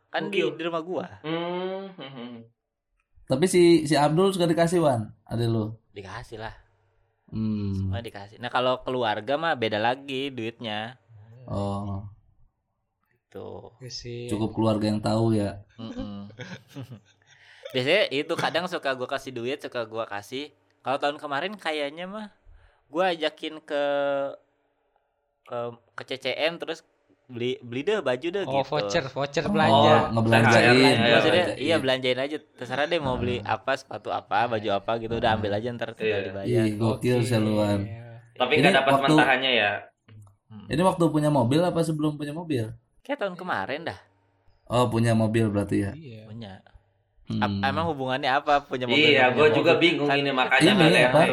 [0.08, 0.56] Kan di, Gokil.
[0.56, 1.84] di rumah gua hmm.
[3.28, 5.74] Tapi si si Abdul suka dikasih Wan, ada lu.
[5.92, 6.54] dikasih lah.
[7.28, 7.74] Hmm.
[7.76, 8.38] Semua dikasih.
[8.38, 10.96] Nah, kalau keluarga mah beda lagi duitnya.
[11.46, 12.06] Oh,
[13.30, 13.68] Tuh.
[13.84, 15.60] Iya cukup keluarga yang tahu ya.
[17.76, 20.56] Biasanya itu kadang suka gua kasih duit, suka gua kasih.
[20.80, 22.28] Kalau tahun kemarin kayaknya mah
[22.88, 23.84] gua ajakin ke
[25.46, 25.58] ke
[25.94, 26.82] ke CCM terus
[27.26, 28.70] beli beli deh baju deh Oh, gitu.
[28.70, 30.14] voucher, voucher Oh, belanja.
[30.14, 30.70] ngebelanjain.
[30.70, 31.58] THR, Maksudnya ngebelanjain.
[31.60, 35.52] iya belanjain aja terserah deh mau beli apa sepatu apa baju apa gitu udah ambil
[35.58, 36.28] aja ntar tinggal Iya.
[36.30, 36.48] dibayar.
[36.48, 37.18] Ih, gokil
[37.52, 37.82] Wan.
[38.36, 39.72] Tapi nggak dapat waktu- mentahannya ya.
[40.46, 40.68] Hmm.
[40.70, 42.70] Ini waktu punya mobil apa sebelum punya mobil?
[43.02, 44.00] Kayak tahun kemarin dah
[44.66, 45.92] Oh, punya mobil berarti ya.
[45.94, 46.26] Iya.
[46.26, 46.54] punya.
[47.26, 47.62] Hmm.
[47.62, 49.14] Emang hubungannya apa punya mobil?
[49.14, 49.82] Iya, gue juga mobil?
[49.82, 51.24] bingung Kan ini makanya ini nggak apa?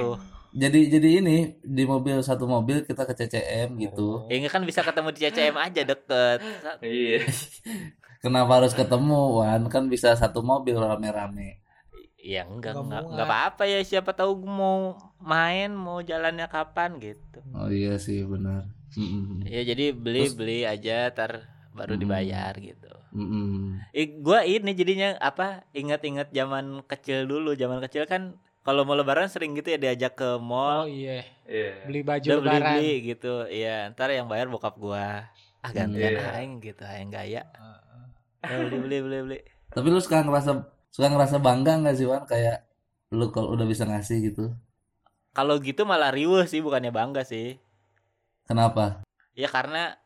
[0.53, 4.29] jadi jadi ini di mobil satu mobil kita ke CCM gitu.
[4.29, 6.39] Ya enggak kan bisa ketemu di CCM aja deket.
[6.85, 7.25] Iya.
[8.25, 9.65] Kenapa harus ketemu Wan?
[9.73, 11.65] Kan bisa satu mobil rame-rame.
[12.21, 17.41] Ya enggak Nggak enggak, enggak apa-apa ya siapa tahu mau main mau jalannya kapan gitu.
[17.57, 18.69] Oh iya sih benar.
[18.95, 19.45] Mm-mm.
[19.45, 22.03] Ya jadi beli Terus- beli aja tar baru Hmm.
[22.03, 22.93] dibayar gitu.
[23.11, 23.81] Mm-mm.
[23.91, 29.27] Eh, gua ini jadinya apa ingat-ingat zaman kecil dulu zaman kecil kan kalau mau lebaran
[29.27, 31.85] sering gitu ya diajak ke Oh mall iya, Iya.
[31.85, 32.73] beli baju udah beli lebaran.
[32.75, 35.29] beli gitu iya ntar yang bayar bokap gua
[35.59, 36.29] ah gantian Iya.
[36.35, 37.43] aing gitu aing gaya
[38.41, 40.51] Eh, beli beli beli beli Tapi lu suka ngerasa
[40.89, 42.65] suka ngerasa bangga nggak sih Wan kayak
[43.11, 44.53] lu kalau udah bisa ngasih gitu?
[45.31, 47.57] kalau gitu malah riuh sih bukannya bangga sih
[48.47, 49.03] Kenapa?
[49.33, 49.97] ya karena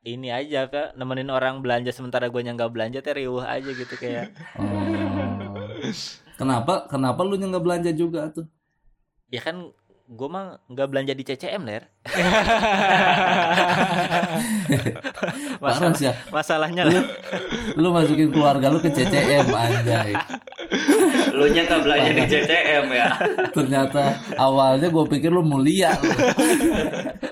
[0.00, 3.94] ini aja apa nemenin orang belanja sementara gue yang nggak belanja teh riuh aja gitu
[4.00, 4.72] kayak Oh.
[6.40, 6.88] Kenapa?
[6.88, 8.48] Kenapa lu nggak belanja juga tuh?
[9.30, 9.70] ya kan
[10.10, 11.86] gue mah nggak belanja di CCM ler
[15.94, 16.18] sih ya.
[16.34, 16.98] masalahnya Lu,
[17.78, 20.10] lu masukin keluarga lu ke CCM anjay.
[21.30, 23.06] Lu nya nggak belanja di CCM ya.
[23.54, 26.10] Ternyata awalnya gue pikir lu mulia lu.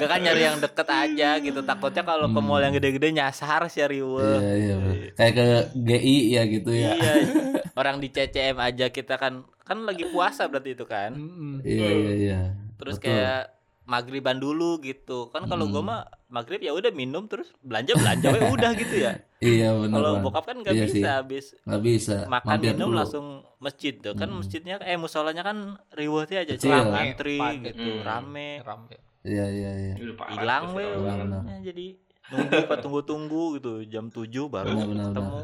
[0.00, 3.82] Gak kan nyari yang deket aja gitu takutnya kalau ke mall yang gede-gede nyasar sih
[3.82, 4.74] riuh Iya, iya.
[5.12, 5.44] Kayak ke
[5.76, 6.92] GI ya gitu ya.
[6.92, 7.12] Iya,
[7.80, 11.12] orang di CCM aja kita kan kan lagi puasa berarti itu kan.
[11.60, 12.40] Iya, iya, iya.
[12.74, 13.10] Terus Betul.
[13.10, 13.42] kayak
[13.84, 15.28] maghriban dulu gitu.
[15.28, 15.88] Kan kalau gua Hmm.
[15.88, 19.12] mah maghrib ya udah minum terus belanja belanja we udah gitu ya.
[19.40, 19.94] Iya benar.
[19.94, 21.02] Kalau bokap kan nggak Iya bisa sih.
[21.06, 22.16] habis nggak bisa.
[22.26, 22.98] makan Mampir minum dulu.
[22.98, 23.26] langsung
[23.58, 24.12] masjid tuh.
[24.12, 24.38] Kan Hmm.
[24.38, 25.58] masjidnya eh musolanya kan
[25.90, 28.02] riwetnya aja celang antri gitu, Hmm.
[28.02, 28.60] rame.
[28.60, 28.96] Rame.
[29.28, 29.94] Iya, iya, iya.
[30.32, 31.26] Hilang we kesel banget.
[31.28, 31.42] Benar.
[31.52, 31.86] Ya, jadi
[32.32, 35.40] nunggu apa tunggu-tunggu gitu jam 7 baru Benar, benar, ketemu.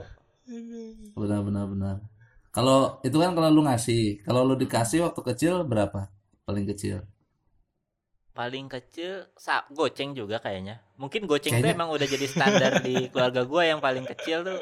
[1.21, 1.97] Benar, benar, benar.
[2.55, 6.01] Kalau itu kan kalau lu ngasih, kalau lu dikasih waktu kecil berapa?
[6.47, 6.97] Paling kecil.
[8.35, 12.95] paling kecil sa goceng juga kayaknya mungkin goceng tuh Kayaknya- emang udah jadi standar di
[13.13, 14.59] keluarga gua yang paling kecil tuh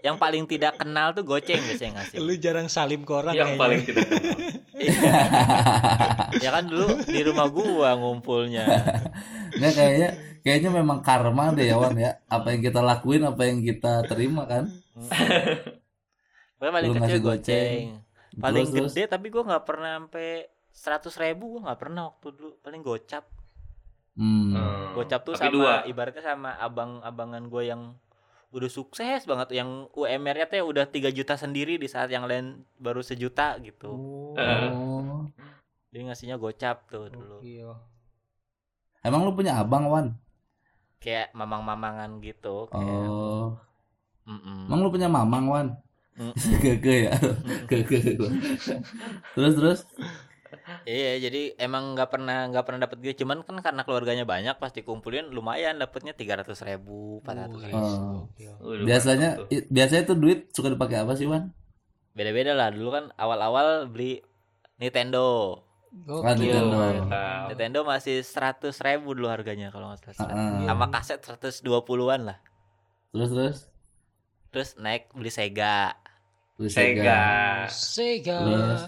[0.00, 3.62] yang paling tidak kenal tuh goceng biasanya ngasih Lu jarang salim ke orang Yang kayaknya.
[3.62, 4.36] paling tidak kenal.
[6.42, 8.64] ya kan dulu di rumah gua ngumpulnya
[9.52, 10.08] Nggak kayaknya
[10.40, 12.18] kayaknya memang karma deh ya Wan ya.
[12.26, 14.70] Apa yang kita lakuin, apa yang kita terima kan.
[16.56, 17.84] Gua paling Lu kecil goceng goceng.
[18.36, 18.92] paling Terus, terus?
[18.92, 20.28] gede tapi gua nggak pernah sampai
[20.68, 23.24] seratus ribu gua nggak pernah waktu dulu paling gocap
[24.16, 24.56] Hmm.
[24.56, 24.96] Hmm.
[24.96, 25.72] gocap tuh Tapi sama dua.
[25.84, 27.82] ibaratnya sama abang-abangan gua yang
[28.48, 33.04] udah sukses banget yang UMR-nya tuh udah 3 juta sendiri di saat yang lain baru
[33.04, 33.92] sejuta gitu
[34.34, 34.72] Eh.
[34.72, 35.28] Oh.
[35.92, 37.40] Dia ngasihnya gocap tuh dulu.
[37.40, 37.76] Iya.
[39.00, 40.16] Emang lu punya abang Wan?
[40.98, 43.06] Kayak mamang-mamangan gitu kayak.
[43.06, 43.54] Oh.
[44.24, 44.66] Mm-mm.
[44.66, 45.66] Emang lu punya mamang Wan?
[46.16, 46.32] Mm.
[46.64, 47.14] Keke ya.
[47.68, 48.16] Keke.
[49.36, 49.80] Terus terus.
[50.86, 53.26] Iya, jadi emang nggak pernah nggak pernah dapet gitu.
[53.26, 57.78] Cuman kan karena keluarganya banyak pasti kumpulin lumayan dapetnya tiga ratus ribu, empat ratus ribu.
[57.78, 58.78] Oh.
[58.86, 59.56] Biasanya mantap tuh.
[59.56, 61.50] i- biasanya tuh duit suka dipakai apa sih Wan?
[62.14, 62.70] Beda-beda lah.
[62.70, 64.22] Dulu kan awal-awal beli
[64.76, 65.58] Nintendo.
[66.06, 66.44] Ah, Gokil.
[66.52, 66.76] Nintendo.
[66.76, 67.44] Mantap.
[67.50, 70.28] Nintendo masih seratus ribu dulu harganya kalau nggak salah.
[70.28, 70.66] Ah, ah.
[70.68, 72.38] Sama kaset 120-an lah.
[73.16, 73.58] Terus terus.
[74.52, 75.96] Terus naik beli Sega.
[76.56, 77.20] Beli Sega.
[77.68, 78.38] Sega.
[78.44, 78.82] Terus?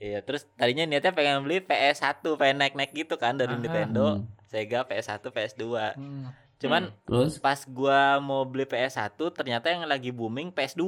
[0.00, 3.60] Iya, terus tadinya niatnya pengen beli PS1, pengen naik-naik gitu kan dari Aha.
[3.60, 4.24] Nintendo, Hmm.
[4.48, 5.64] Sega, PS1, PS2.
[5.94, 6.32] Hmm.
[6.56, 10.84] Cuman Terus pas gua mau beli PS1 ternyata yang lagi booming PS2.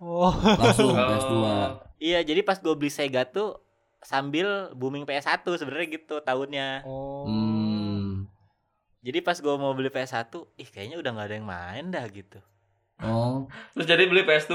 [0.00, 0.32] Oh.
[0.36, 1.08] langsung Oh.
[1.08, 1.36] PS2.
[1.96, 3.56] Iya, jadi pas gua beli Sega tuh
[4.04, 6.84] sambil booming PS1 sebenarnya gitu tahunnya.
[6.84, 7.24] Oh.
[7.24, 8.28] Hmm.
[9.00, 10.28] Jadi pas gua mau beli PS1,
[10.60, 12.38] ih kayaknya udah nggak ada yang main dah gitu.
[13.00, 13.48] Oh.
[13.72, 14.52] Terus jadi beli PS2.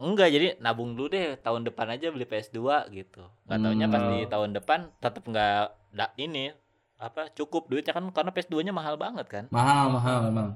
[0.00, 2.58] Enggak, jadi nabung dulu deh tahun depan aja beli PS2
[2.90, 3.20] gitu.
[3.44, 4.10] Gak taunya pas Hmm.
[4.10, 5.60] di tahun depan tetap nggak
[5.90, 6.56] da- ini
[6.96, 9.44] apa cukup duitnya kan karena PS2-nya mahal banget kan.
[9.50, 10.48] Mahal mahal memang.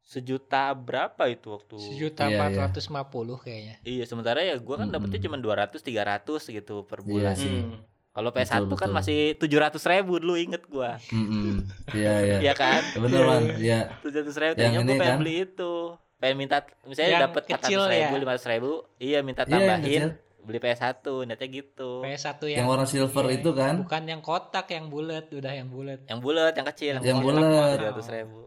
[0.00, 1.76] Sejuta berapa itu waktu?
[1.78, 2.60] Sejuta Iya, empat iya.
[2.64, 3.78] ratus lima puluh kayaknya.
[3.82, 5.26] Iya, sementara ya gua kan dapetnya Mm-mm.
[5.30, 7.34] cuma 200 300 gitu per Iya bulan.
[7.36, 7.52] sih.
[7.62, 7.78] Hmm.
[8.10, 8.96] Kalau PS1 Betul, kan betul.
[8.96, 10.98] masih 700 ribu dulu inget gua.
[11.06, 11.62] Mm-mm.
[11.92, 12.36] Iya iya.
[12.42, 12.82] Iya kan?
[12.96, 13.42] Bener Wan.
[13.54, 13.80] Iya.
[14.02, 15.18] 700 ribu Yang ini pengen kan?
[15.20, 15.74] beli itu.
[16.20, 18.20] Pengen minta misalnya Yang dapat kecil 400 ribu, ya?
[18.36, 20.08] 500 ribu, iya minta Iya yang tambahin kecil.
[20.40, 21.90] beli PS1, niatnya gitu.
[22.00, 23.74] PS1 Yang yang, warna silver iya, itu kan?
[23.80, 26.00] bukan yang kotak yang bulet, udah yang bulet.
[26.04, 27.76] Yang bulat, yang kecil, Yang kotak, bulat.
[27.96, 28.40] 700 ribu.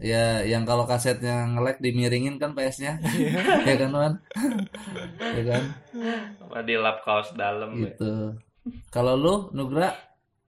[0.00, 2.96] Ya, yang kalau kasetnya nge-lag dimiringin kan PS-nya.
[3.68, 4.14] ya kan, Wan?
[5.20, 5.62] ya kan?
[6.40, 7.76] Apa di lap kaos dalam.
[7.76, 7.92] ya.
[7.92, 8.32] Gitu.
[8.88, 9.92] Kalau lu Nugra,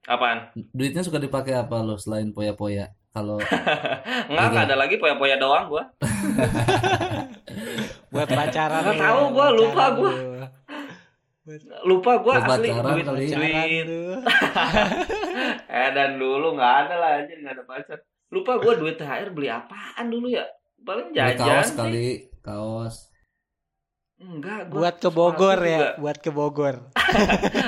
[0.03, 0.49] Apaan?
[0.73, 2.89] duitnya suka dipakai apa lu selain poya-poya?
[3.13, 3.37] Kalau
[4.25, 5.83] Enggak, enggak ada lagi poya-poya doang gua.
[8.09, 8.81] Buat pacaran.
[8.83, 10.09] Nggak ya, tahu gua, lupa gua.
[10.09, 10.15] lu.
[11.83, 13.25] lupa gua Buat asli pacaran duit kali.
[13.27, 13.87] Pacaran duit
[15.75, 17.97] eh dan dulu nggak ada lah aja nggak ada pacar
[18.29, 20.41] lupa gua duit THR beli apaan dulu ya
[20.79, 21.75] paling Beli jajan kaos sih.
[21.75, 22.05] kali,
[22.39, 22.95] kaos.
[24.17, 25.89] enggak gua Buat ke Bogor ya, juga.
[25.99, 26.75] buat ke Bogor.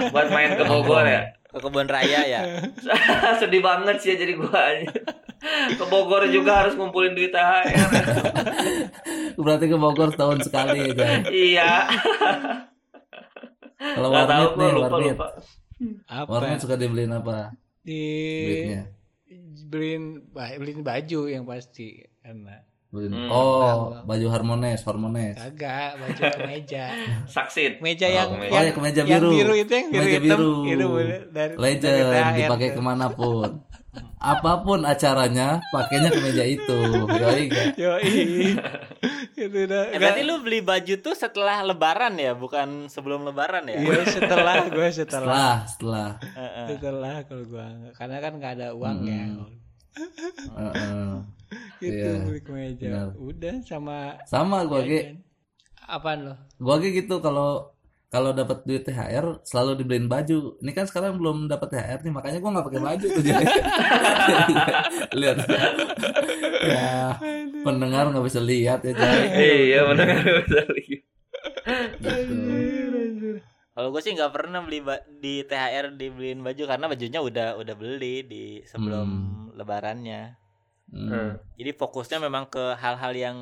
[0.09, 1.21] buat main ke Bogor ya
[1.55, 2.41] Ke kebun raya ya.
[3.39, 4.91] sedih banget sih ya jadi gua aja
[5.71, 7.89] ke Bogor juga harus ngumpulin duit THR
[9.39, 11.23] Berarti ke Bogor setahun sekali aja.
[11.31, 11.87] iya
[13.77, 15.15] Kalau tahu warnet gua nih, lupa warnet.
[15.15, 15.27] lupa
[16.07, 16.27] Apa?
[16.27, 17.55] Warnet suka dibeliin apa?
[17.81, 18.03] Di
[18.43, 18.81] Duitnya.
[19.65, 22.63] beliin beliin baju yang pasti karena.
[22.97, 23.27] Hmm.
[23.27, 25.35] Oh, baju Harmones, Harmones.
[25.35, 26.85] kagak baju kemeja.
[27.33, 28.47] saksit Meja Oh, yang kemeja.
[28.47, 29.29] Oh, yang, ya kemeja yang biru.
[29.31, 30.53] biru itu yang biru Kemeja hitam biru.
[30.65, 33.51] itu boleh dari Legend dari dipakai ke mana pun.
[34.17, 36.79] Apa pun acaranya, pakainya kemeja itu.
[37.07, 37.65] Yoi gak?
[37.77, 38.57] Yoi.
[39.37, 43.77] itu udah Eh, berarti lu beli baju tuh setelah lebaran ya, bukan sebelum lebaran ya?
[43.77, 46.09] Iya setelah gue setelah Setelah, setelah.
[46.67, 49.63] Setelah kalau gua karena kan nggak ada uangnya Hmm.
[49.95, 51.13] Heeh.
[51.79, 53.07] gitu Iya, beli kemeja benar.
[53.15, 55.21] udah sama Sama gua ge.
[55.87, 57.71] apaan lo Gua ge gitu kalau
[58.05, 60.55] kalau dapat duit THR selalu dibeliin baju.
[60.63, 63.45] Ini kan sekarang belum dapat THR nih, makanya gua nggak pakai baju tuh jadi.
[65.19, 65.37] lihat.
[66.63, 67.19] ya,
[67.59, 69.19] pendengar nggak bisa lihat ya, Jay.
[69.67, 70.07] iya benar
[70.47, 71.03] bisa lihat.
[71.99, 72.35] Gitu.
[73.75, 77.75] Kalau gue sih nggak pernah beli ba- di THR dibeliin baju karena bajunya udah udah
[77.75, 79.07] beli di sebelum
[79.51, 80.39] lebarannya.
[80.87, 81.35] Hmm.
[81.53, 83.37] Jadi fokusnya memang ke hal-hal yang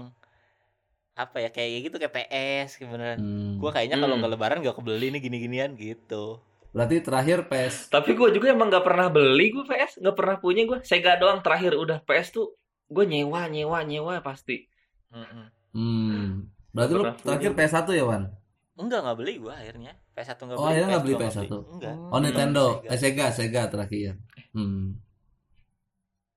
[1.14, 3.22] apa ya kayak gitu kayak PS beneran.
[3.22, 3.54] Hmm.
[3.62, 4.26] Gue kayaknya kalau Hmm.
[4.26, 6.42] nggak lebaran nggak kebeli nih gini-ginian gitu.
[6.74, 7.94] Berarti terakhir PES.
[7.94, 10.82] Tapi gue juga emang nggak pernah beli gue PS, nggak pernah punya gue.
[10.82, 12.58] Sega doang terakhir udah PS tuh
[12.90, 14.66] gue nyewa nyewa nyewa pasti.
[15.14, 16.50] Hmm.
[16.74, 17.70] Berarti lu Pernah terakhir punya.
[17.70, 18.24] PS1 ya, Wan?
[18.74, 19.94] Enggak nggak beli gue akhirnya.
[20.12, 20.70] PS1 nggak Oh, beli.
[20.72, 21.54] akhirnya nggak beli PS2 PS1?
[21.72, 21.96] Enggak.
[22.10, 22.66] Oh, Nintendo.
[22.74, 22.90] Sega.
[22.90, 24.12] Eh, Sega, Sega terakhir.
[24.52, 24.86] Hmm.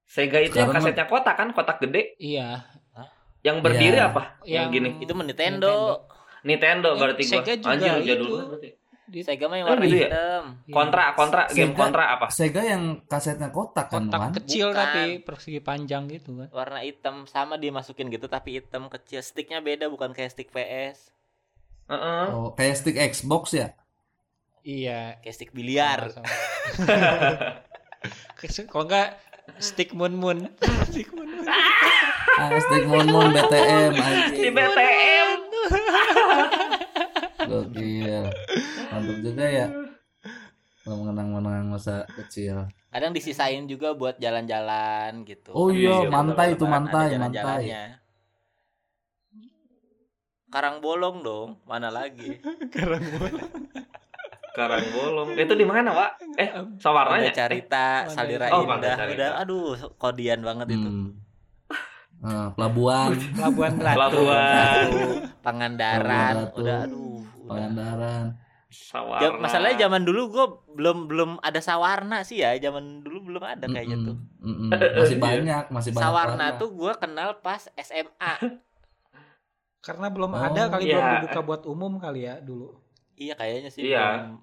[0.06, 2.02] Sega itu yang Sekarang kasetnya kotak kan, kotak gede.
[2.16, 2.62] iya
[3.40, 4.10] Yang berdiri Iya.
[4.10, 4.22] apa?
[4.42, 4.88] Yang, Yang- gini.
[5.00, 5.72] Itu mah Nintendo.
[6.42, 7.22] Nintendo Eh, berarti.
[7.22, 8.36] Sega juga Anjir jadul itu.
[8.44, 8.70] berarti.
[9.06, 10.08] di Sega mah yang Oh, warna gitu ya?
[10.10, 10.44] hitam.
[10.66, 12.26] Kontra, kontra, game Sega- kontra apa?
[12.28, 14.32] Sega yang kasetnya kotak kan, kotak Wan?
[14.34, 14.82] kecil Bukan.
[14.82, 19.22] tapi persegi panjang gitu kan Warna hitam sama dimasukin gitu tapi hitam kecil.
[19.22, 21.14] Sticknya beda bukan kayak stick PS.
[21.86, 22.26] Heeh.
[22.34, 23.68] Oh, kayak stick Xbox ya?
[24.66, 26.10] iya Kayak stick biliar.
[28.66, 29.14] kalau enggak
[29.62, 30.50] stick moon moon
[30.90, 31.46] stick moon moon
[32.36, 34.52] Ah, stick Mon Mon BTM Di.
[34.52, 35.28] BTM.
[37.48, 38.28] Gokil.
[38.92, 39.66] Mantap juga ya.
[40.84, 42.68] Kalau mengenang-mengenang masa kecil.
[42.92, 45.56] Kadang disisain juga buat jalan-jalan gitu.
[45.56, 47.72] Oh iya, Iya, mantai itu mantai, mantai.
[50.46, 52.38] Karang bolong dong, mana lagi?
[52.74, 53.42] karang bola
[54.52, 55.28] Karang bolong.
[55.34, 56.10] Itu di mana, Pak?
[56.34, 57.28] Eh, sawarnanya.
[57.30, 58.10] Carita, Mana?
[58.10, 59.12] Salira Oh, Indah, Carita.
[59.12, 60.88] udah aduh kodian banget itu.
[60.88, 61.08] Hmm.
[62.18, 64.86] Ah, pelabuhan, pelabuhan ratu Pelabuhan.
[65.42, 66.58] Pangandaran, Ratu.
[66.58, 67.20] udah aduh.
[67.20, 67.46] udah.
[67.46, 68.24] Pangandaran.
[68.66, 69.36] Sawarna.
[69.38, 73.96] Masalahnya zaman dulu gue belum belum ada sawarna sih ya, zaman dulu belum ada kayaknya
[73.98, 74.16] Mm-mm, tuh.
[74.42, 74.68] mm-mm.
[74.72, 76.02] Masih banyak, masih banyak.
[76.02, 78.32] Sawarna tuh gue kenal pas SMA.
[79.86, 80.98] Karena belum Oh, ada kali iya.
[80.98, 82.74] belum dibuka buat umum kali ya dulu
[83.14, 83.86] iya kayaknya sih.
[83.86, 84.26] Iya.
[84.26, 84.42] belum.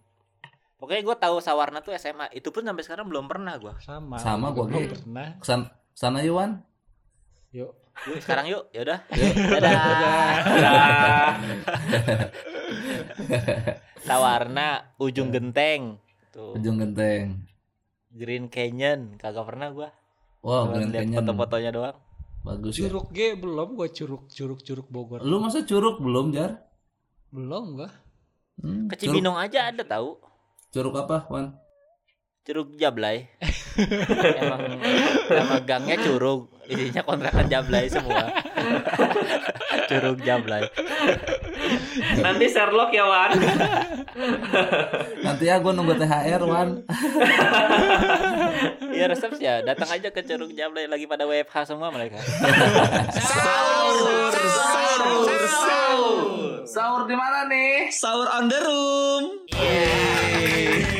[0.74, 2.28] Pokoknya gue tahu sawarna tuh SMA.
[2.32, 3.72] Itu pun sampai sekarang belum pernah gue.
[3.80, 6.60] sama Sama gua gua belum pernah Kesan, sana Yuan.
[7.52, 7.72] yuk
[8.04, 9.00] Yuk sekarang yuk, yaudah.
[9.12, 9.34] Yuk.
[9.64, 10.36] Dadah.
[10.44, 11.32] Dah.
[14.08, 16.02] Sawarna ujung genteng.
[16.34, 16.58] Tuh.
[16.58, 17.46] Ujung Genteng.
[18.10, 19.90] Green Canyon kagak pernah gua.
[20.42, 21.18] Wow, Cuma lihat Canyon.
[21.22, 21.98] foto-fotonya doang.
[22.44, 22.86] Bagus ya.
[22.86, 26.62] curug G belum gua curug curug curug Bogor Lu masa curug belum, Jar?
[27.30, 27.90] belum gua
[28.54, 30.14] Hmm, Ke Cibinong aja ada tahu.
[30.70, 31.58] curug apa, Wan?
[32.44, 33.24] Curug Jablay.
[34.36, 34.78] Emang
[35.26, 38.30] nama gangnya curug, isinya kontrakan Jablay semua.
[39.90, 40.68] curug Jablay.
[42.20, 43.32] Nanti Sherlock ya, Wan.
[45.24, 46.70] Nanti ya gue nunggu THR, Wan.
[48.94, 52.22] Iya resep ya, datang aja ke Curug Jablay lagi pada WFH semua mereka.
[53.18, 56.18] Sahur, sahur, sahur.
[56.70, 57.90] Sahur di mana nih?
[57.90, 59.24] Sahur on the room.
[59.50, 60.94] Sayur